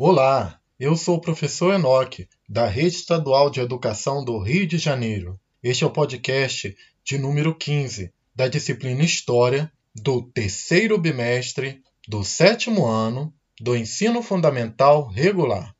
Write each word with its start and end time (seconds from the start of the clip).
Olá, 0.00 0.60
eu 0.78 0.94
sou 0.94 1.16
o 1.16 1.20
professor 1.20 1.74
Enoque, 1.74 2.28
da 2.48 2.68
Rede 2.68 2.94
Estadual 2.94 3.50
de 3.50 3.58
Educação 3.58 4.24
do 4.24 4.38
Rio 4.38 4.64
de 4.64 4.78
Janeiro. 4.78 5.36
Este 5.60 5.82
é 5.82 5.86
o 5.88 5.90
podcast 5.90 6.76
de 7.02 7.18
número 7.18 7.52
15 7.52 8.12
da 8.32 8.46
disciplina 8.46 9.02
História 9.02 9.72
do 9.92 10.22
terceiro 10.22 10.96
bimestre 10.98 11.82
do 12.06 12.22
sétimo 12.22 12.86
ano 12.86 13.34
do 13.60 13.74
Ensino 13.74 14.22
Fundamental 14.22 15.08
Regular. 15.08 15.74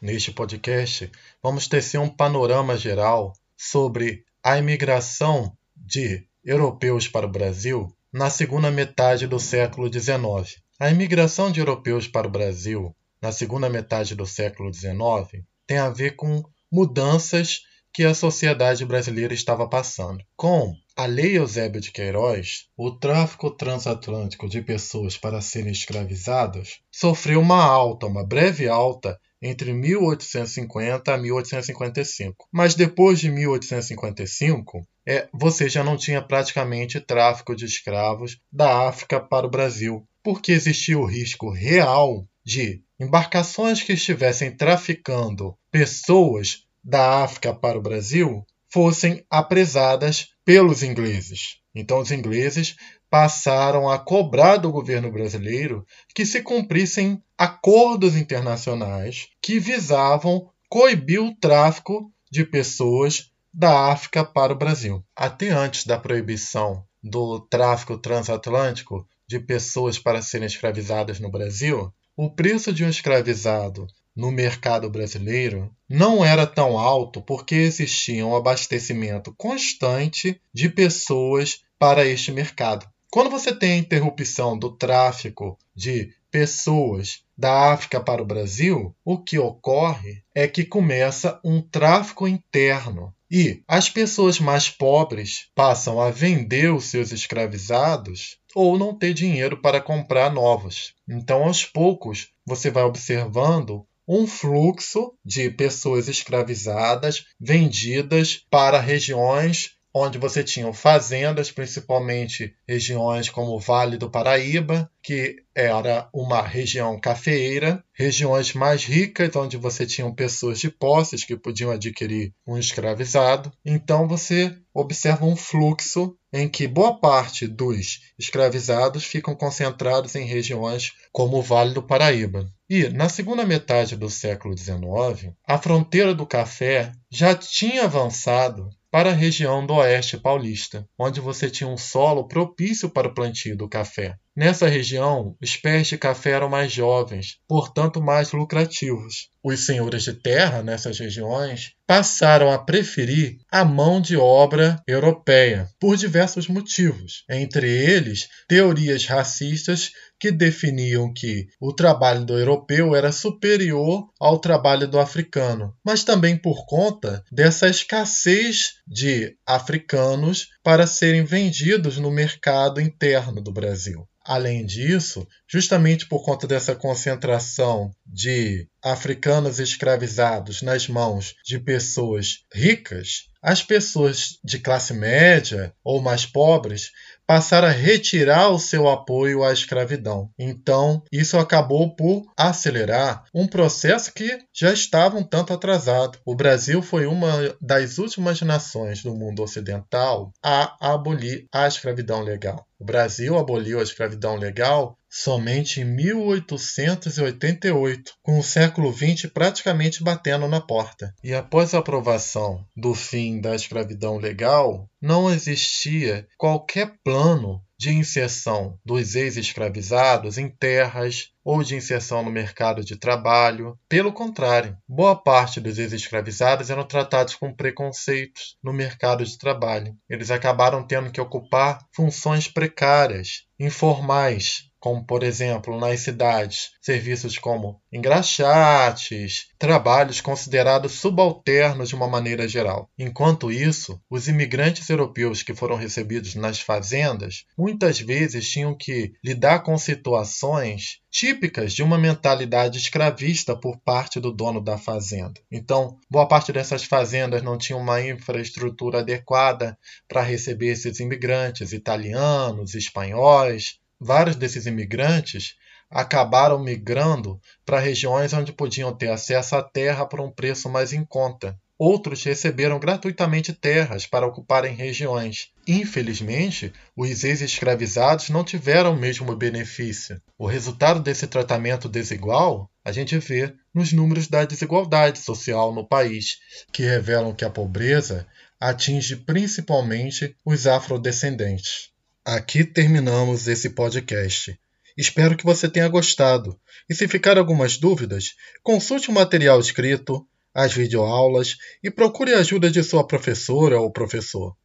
Neste 0.00 0.30
podcast, 0.30 1.10
vamos 1.42 1.66
tecer 1.66 1.98
um 1.98 2.08
panorama 2.08 2.76
geral 2.76 3.32
sobre 3.56 4.24
a 4.40 4.56
imigração 4.56 5.52
de 5.76 6.24
europeus 6.44 7.08
para 7.08 7.26
o 7.26 7.32
Brasil 7.32 7.92
na 8.12 8.30
segunda 8.30 8.70
metade 8.70 9.26
do 9.26 9.40
século 9.40 9.92
XIX. 9.92 10.62
A 10.78 10.90
imigração 10.90 11.50
de 11.50 11.58
europeus 11.58 12.06
para 12.06 12.28
o 12.28 12.30
Brasil 12.30 12.94
na 13.24 13.32
segunda 13.32 13.70
metade 13.70 14.14
do 14.14 14.26
século 14.26 14.70
XIX 14.70 15.42
tem 15.66 15.78
a 15.78 15.88
ver 15.88 16.14
com 16.14 16.42
mudanças 16.70 17.62
que 17.90 18.04
a 18.04 18.12
sociedade 18.12 18.84
brasileira 18.84 19.32
estava 19.32 19.66
passando. 19.66 20.22
Com 20.36 20.74
a 20.94 21.06
Lei 21.06 21.38
Eusébio 21.38 21.80
de 21.80 21.90
Queiroz, 21.90 22.66
o 22.76 22.90
tráfico 22.90 23.50
transatlântico 23.50 24.46
de 24.46 24.60
pessoas 24.60 25.16
para 25.16 25.40
serem 25.40 25.72
escravizadas 25.72 26.80
sofreu 26.92 27.40
uma 27.40 27.64
alta, 27.64 28.04
uma 28.04 28.22
breve 28.22 28.68
alta, 28.68 29.18
entre 29.40 29.72
1850 29.72 31.14
a 31.14 31.16
1855. 31.16 32.46
Mas 32.52 32.74
depois 32.74 33.20
de 33.20 33.30
1855, 33.30 34.86
é, 35.08 35.30
você 35.32 35.66
já 35.70 35.82
não 35.82 35.96
tinha 35.96 36.20
praticamente 36.20 37.00
tráfico 37.00 37.56
de 37.56 37.64
escravos 37.64 38.38
da 38.52 38.86
África 38.86 39.18
para 39.18 39.46
o 39.46 39.50
Brasil, 39.50 40.06
porque 40.22 40.52
existia 40.52 40.98
o 40.98 41.06
risco 41.06 41.50
real 41.50 42.26
de 42.44 42.82
embarcações 43.00 43.82
que 43.82 43.94
estivessem 43.94 44.54
traficando 44.54 45.56
pessoas 45.70 46.66
da 46.82 47.24
África 47.24 47.54
para 47.54 47.78
o 47.78 47.82
Brasil 47.82 48.46
fossem 48.68 49.24
apresadas 49.30 50.28
pelos 50.44 50.82
ingleses. 50.82 51.60
Então, 51.74 52.00
os 52.00 52.10
ingleses 52.10 52.76
passaram 53.08 53.88
a 53.88 53.98
cobrar 53.98 54.56
do 54.56 54.70
governo 54.70 55.10
brasileiro 55.10 55.86
que 56.14 56.26
se 56.26 56.42
cumprissem 56.42 57.22
acordos 57.38 58.16
internacionais 58.16 59.28
que 59.40 59.58
visavam 59.58 60.50
coibir 60.68 61.22
o 61.22 61.34
tráfico 61.34 62.12
de 62.30 62.44
pessoas 62.44 63.30
da 63.52 63.92
África 63.92 64.24
para 64.24 64.52
o 64.52 64.58
Brasil. 64.58 65.04
Até 65.14 65.50
antes 65.50 65.86
da 65.86 65.98
proibição 65.98 66.84
do 67.02 67.38
tráfico 67.38 67.96
transatlântico 67.96 69.06
de 69.26 69.38
pessoas 69.38 69.98
para 69.98 70.20
serem 70.20 70.46
escravizadas 70.46 71.20
no 71.20 71.30
Brasil, 71.30 71.92
o 72.16 72.30
preço 72.30 72.72
de 72.72 72.84
um 72.84 72.88
escravizado 72.88 73.86
no 74.14 74.30
mercado 74.30 74.88
brasileiro 74.88 75.74
não 75.88 76.24
era 76.24 76.46
tão 76.46 76.78
alto 76.78 77.20
porque 77.20 77.56
existia 77.56 78.24
um 78.24 78.36
abastecimento 78.36 79.34
constante 79.36 80.40
de 80.52 80.68
pessoas 80.68 81.62
para 81.78 82.06
este 82.06 82.30
mercado. 82.30 82.86
Quando 83.10 83.30
você 83.30 83.54
tem 83.54 83.72
a 83.72 83.78
interrupção 83.78 84.56
do 84.58 84.70
tráfico 84.76 85.58
de 85.74 86.12
pessoas 86.30 87.22
da 87.36 87.72
África 87.72 88.00
para 88.00 88.22
o 88.22 88.26
Brasil, 88.26 88.94
o 89.04 89.18
que 89.18 89.38
ocorre 89.38 90.22
é 90.34 90.46
que 90.48 90.64
começa 90.64 91.40
um 91.44 91.60
tráfico 91.60 92.26
interno 92.26 93.14
e 93.36 93.64
as 93.66 93.88
pessoas 93.90 94.38
mais 94.38 94.70
pobres 94.70 95.48
passam 95.56 96.00
a 96.00 96.08
vender 96.08 96.72
os 96.72 96.84
seus 96.84 97.10
escravizados 97.10 98.38
ou 98.54 98.78
não 98.78 98.96
ter 98.96 99.12
dinheiro 99.12 99.60
para 99.60 99.80
comprar 99.80 100.32
novos. 100.32 100.94
Então, 101.08 101.42
aos 101.42 101.64
poucos, 101.64 102.28
você 102.46 102.70
vai 102.70 102.84
observando 102.84 103.84
um 104.06 104.24
fluxo 104.24 105.12
de 105.24 105.50
pessoas 105.50 106.06
escravizadas 106.06 107.24
vendidas 107.40 108.40
para 108.48 108.78
regiões 108.78 109.72
onde 109.94 110.18
você 110.18 110.42
tinha 110.42 110.72
fazendas, 110.72 111.52
principalmente 111.52 112.52
regiões 112.66 113.30
como 113.30 113.52
o 113.52 113.60
Vale 113.60 113.96
do 113.96 114.10
Paraíba, 114.10 114.90
que 115.00 115.36
era 115.54 116.08
uma 116.12 116.42
região 116.42 116.98
cafeeira, 116.98 117.84
regiões 117.92 118.52
mais 118.54 118.82
ricas, 118.84 119.36
onde 119.36 119.56
você 119.56 119.86
tinha 119.86 120.10
pessoas 120.12 120.58
de 120.58 120.68
posses 120.68 121.22
que 121.22 121.36
podiam 121.36 121.70
adquirir 121.70 122.32
um 122.44 122.58
escravizado. 122.58 123.52
Então 123.64 124.08
você 124.08 124.56
observa 124.74 125.24
um 125.24 125.36
fluxo 125.36 126.16
em 126.32 126.48
que 126.48 126.66
boa 126.66 126.98
parte 126.98 127.46
dos 127.46 128.00
escravizados 128.18 129.04
ficam 129.04 129.36
concentrados 129.36 130.16
em 130.16 130.26
regiões 130.26 130.92
como 131.12 131.36
o 131.36 131.42
Vale 131.42 131.72
do 131.72 131.82
Paraíba. 131.82 132.50
E, 132.68 132.88
na 132.88 133.08
segunda 133.08 133.46
metade 133.46 133.94
do 133.94 134.10
século 134.10 134.56
XIX, 134.56 135.32
a 135.46 135.58
fronteira 135.58 136.12
do 136.14 136.26
café 136.26 136.90
já 137.08 137.34
tinha 137.34 137.84
avançado 137.84 138.68
para 138.94 139.10
a 139.10 139.12
região 139.12 139.66
do 139.66 139.74
oeste 139.74 140.16
paulista, 140.16 140.88
onde 140.96 141.20
você 141.20 141.50
tinha 141.50 141.68
um 141.68 141.76
solo 141.76 142.28
propício 142.28 142.88
para 142.88 143.08
o 143.08 143.12
plantio 143.12 143.56
do 143.56 143.68
café. 143.68 144.14
Nessa 144.36 144.66
região, 144.66 145.36
os 145.40 145.56
pés 145.56 145.86
de 145.86 145.96
café 145.96 146.30
eram 146.30 146.48
mais 146.48 146.72
jovens, 146.72 147.38
portanto 147.46 148.02
mais 148.02 148.32
lucrativos. 148.32 149.28
Os 149.44 149.64
senhores 149.64 150.02
de 150.02 150.14
terra 150.14 150.60
nessas 150.60 150.98
regiões 150.98 151.72
passaram 151.86 152.50
a 152.50 152.58
preferir 152.58 153.36
a 153.52 153.64
mão 153.64 154.00
de 154.00 154.16
obra 154.16 154.82
europeia 154.88 155.68
por 155.78 155.96
diversos 155.96 156.48
motivos, 156.48 157.24
entre 157.30 157.68
eles 157.68 158.26
teorias 158.48 159.04
racistas 159.04 159.92
que 160.18 160.32
definiam 160.32 161.12
que 161.12 161.46
o 161.60 161.72
trabalho 161.72 162.24
do 162.24 162.36
europeu 162.38 162.96
era 162.96 163.12
superior 163.12 164.08
ao 164.18 164.38
trabalho 164.38 164.88
do 164.88 164.98
africano, 164.98 165.74
mas 165.84 166.02
também 166.02 166.36
por 166.36 166.64
conta 166.66 167.22
dessa 167.30 167.68
escassez 167.68 168.76
de 168.86 169.36
africanos 169.46 170.48
para 170.64 170.86
serem 170.86 171.22
vendidos 171.24 171.98
no 171.98 172.10
mercado 172.10 172.80
interno 172.80 173.42
do 173.42 173.52
Brasil. 173.52 174.08
Além 174.24 174.64
disso, 174.64 175.28
justamente 175.46 176.08
por 176.08 176.24
conta 176.24 176.46
dessa 176.46 176.74
concentração 176.74 177.94
de 178.06 178.66
africanos 178.82 179.60
escravizados 179.60 180.62
nas 180.62 180.88
mãos 180.88 181.34
de 181.44 181.58
pessoas 181.58 182.38
ricas, 182.50 183.28
as 183.42 183.62
pessoas 183.62 184.38
de 184.42 184.58
classe 184.58 184.94
média 184.94 185.74
ou 185.84 186.00
mais 186.00 186.24
pobres 186.24 186.90
passaram 187.26 187.68
a 187.68 187.70
retirar 187.70 188.50
o 188.50 188.58
seu 188.58 188.88
apoio 188.88 189.42
à 189.42 189.52
escravidão. 189.52 190.30
Então, 190.38 191.02
isso 191.10 191.38
acabou 191.38 191.94
por 191.94 192.24
acelerar 192.36 193.24
um 193.34 193.46
processo 193.46 194.12
que 194.12 194.38
já 194.52 194.72
estava 194.72 195.16
um 195.16 195.22
tanto 195.22 195.52
atrasado. 195.52 196.18
O 196.24 196.34
Brasil 196.34 196.82
foi 196.82 197.06
uma 197.06 197.54
das 197.60 197.98
últimas 197.98 198.40
nações 198.42 199.02
do 199.02 199.14
mundo 199.14 199.42
ocidental 199.42 200.32
a 200.42 200.76
abolir 200.92 201.46
a 201.52 201.66
escravidão 201.66 202.22
legal. 202.22 202.66
O 202.78 202.84
Brasil 202.84 203.38
aboliu 203.38 203.80
a 203.80 203.82
escravidão 203.82 204.36
legal 204.36 204.98
somente 205.16 205.80
em 205.80 205.84
1888, 205.84 208.14
com 208.20 208.40
o 208.40 208.42
século 208.42 208.92
XX 208.92 209.30
praticamente 209.32 210.02
batendo 210.02 210.48
na 210.48 210.60
porta. 210.60 211.14
E 211.22 211.32
após 211.32 211.72
a 211.72 211.78
aprovação 211.78 212.66
do 212.76 212.96
fim 212.96 213.40
da 213.40 213.54
escravidão 213.54 214.16
legal, 214.16 214.90
não 215.00 215.30
existia 215.30 216.26
qualquer 216.36 216.94
plano 217.04 217.62
de 217.78 217.92
inserção 217.92 218.76
dos 218.84 219.14
ex-escravizados 219.14 220.38
em 220.38 220.48
terras 220.48 221.32
ou 221.44 221.62
de 221.62 221.76
inserção 221.76 222.24
no 222.24 222.30
mercado 222.30 222.84
de 222.84 222.96
trabalho. 222.96 223.78
Pelo 223.88 224.12
contrário, 224.12 224.76
boa 224.88 225.14
parte 225.14 225.60
dos 225.60 225.78
ex-escravizados 225.78 226.70
eram 226.70 226.86
tratados 226.86 227.34
com 227.34 227.54
preconceitos 227.54 228.56
no 228.62 228.72
mercado 228.72 229.24
de 229.24 229.36
trabalho. 229.36 229.94
Eles 230.08 230.30
acabaram 230.30 230.84
tendo 230.84 231.12
que 231.12 231.20
ocupar 231.20 231.84
funções 231.92 232.48
precárias, 232.48 233.44
informais, 233.60 234.70
como 234.84 235.02
por 235.02 235.22
exemplo 235.22 235.80
nas 235.80 236.00
cidades, 236.00 236.72
serviços 236.82 237.38
como 237.38 237.80
engraxates, 237.90 239.46
trabalhos 239.58 240.20
considerados 240.20 240.92
subalternos 240.92 241.88
de 241.88 241.94
uma 241.94 242.06
maneira 242.06 242.46
geral. 242.46 242.90
Enquanto 242.98 243.50
isso, 243.50 243.98
os 244.10 244.28
imigrantes 244.28 244.90
europeus 244.90 245.42
que 245.42 245.54
foram 245.54 245.76
recebidos 245.76 246.34
nas 246.34 246.60
fazendas 246.60 247.46
muitas 247.56 247.98
vezes 247.98 248.50
tinham 248.50 248.76
que 248.76 249.14
lidar 249.24 249.60
com 249.60 249.78
situações 249.78 250.98
típicas 251.10 251.72
de 251.72 251.82
uma 251.82 251.96
mentalidade 251.96 252.76
escravista 252.76 253.56
por 253.56 253.78
parte 253.78 254.20
do 254.20 254.32
dono 254.32 254.60
da 254.60 254.76
fazenda. 254.76 255.40
Então, 255.50 255.96
boa 256.10 256.26
parte 256.28 256.52
dessas 256.52 256.84
fazendas 256.84 257.40
não 257.40 257.56
tinha 257.56 257.78
uma 257.78 258.02
infraestrutura 258.02 258.98
adequada 258.98 259.78
para 260.06 260.20
receber 260.22 260.72
esses 260.72 261.00
imigrantes 261.00 261.72
italianos, 261.72 262.74
espanhóis, 262.74 263.78
vários 264.00 264.36
desses 264.36 264.66
imigrantes 264.66 265.56
acabaram 265.90 266.58
migrando 266.58 267.40
para 267.64 267.78
regiões 267.78 268.32
onde 268.32 268.52
podiam 268.52 268.92
ter 268.92 269.10
acesso 269.10 269.54
à 269.56 269.62
terra 269.62 270.04
por 270.06 270.20
um 270.20 270.30
preço 270.30 270.68
mais 270.68 270.92
em 270.92 271.04
conta. 271.04 271.56
Outros 271.76 272.22
receberam 272.22 272.78
gratuitamente 272.78 273.52
terras 273.52 274.06
para 274.06 274.26
ocuparem 274.26 274.74
regiões. 274.74 275.50
Infelizmente, 275.66 276.72
os 276.96 277.24
ex-escravizados 277.24 278.28
não 278.28 278.44
tiveram 278.44 278.92
o 278.92 278.96
mesmo 278.96 279.34
benefício. 279.34 280.20
O 280.38 280.46
resultado 280.46 281.00
desse 281.00 281.26
tratamento 281.26 281.88
desigual 281.88 282.70
a 282.84 282.92
gente 282.92 283.18
vê 283.18 283.52
nos 283.72 283.92
números 283.92 284.28
da 284.28 284.44
desigualdade 284.44 285.18
social 285.18 285.74
no 285.74 285.86
país, 285.86 286.38
que 286.72 286.84
revelam 286.84 287.34
que 287.34 287.44
a 287.44 287.50
pobreza 287.50 288.26
atinge 288.60 289.16
principalmente 289.16 290.36
os 290.44 290.66
afrodescendentes. 290.66 291.93
Aqui 292.26 292.64
terminamos 292.64 293.46
esse 293.48 293.68
podcast. 293.68 294.58
Espero 294.96 295.36
que 295.36 295.44
você 295.44 295.68
tenha 295.68 295.86
gostado. 295.88 296.58
E 296.88 296.94
se 296.94 297.06
ficar 297.06 297.36
algumas 297.36 297.76
dúvidas, 297.76 298.34
consulte 298.62 299.10
o 299.10 299.12
material 299.12 299.60
escrito, 299.60 300.26
as 300.54 300.72
videoaulas 300.72 301.58
e 301.82 301.90
procure 301.90 302.32
a 302.32 302.38
ajuda 302.38 302.70
de 302.70 302.82
sua 302.82 303.06
professora 303.06 303.78
ou 303.78 303.92
professor. 303.92 304.56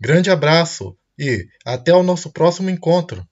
Grande 0.00 0.28
abraço 0.28 0.96
e 1.16 1.46
até 1.64 1.94
o 1.94 2.02
nosso 2.02 2.32
próximo 2.32 2.68
encontro! 2.68 3.24